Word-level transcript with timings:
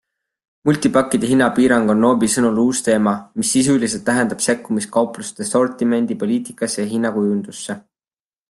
Multipakkide 0.67 1.27
hinnapiirang 1.31 1.91
on 1.95 2.01
Noobi 2.05 2.29
sõnul 2.35 2.57
uus 2.63 2.81
teema, 2.89 3.13
mis 3.41 3.51
sisuliselt 3.57 4.07
tähendab 4.09 4.43
sekkumist 4.49 4.93
kaupluste 4.99 5.51
sortimendi 5.53 6.21
poliitikasse 6.25 6.83
ja 6.87 6.91
hinnakujundusse. 6.97 7.79